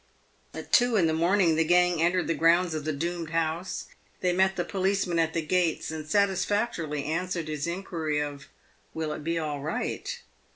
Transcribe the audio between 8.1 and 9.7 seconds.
of" will it be all